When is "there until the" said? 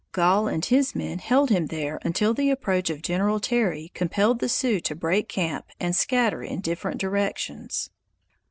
1.67-2.49